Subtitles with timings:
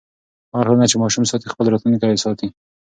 [0.53, 2.47] هغه ټولنه چې ماشوم ساتي، خپل راتلونکی ساتي.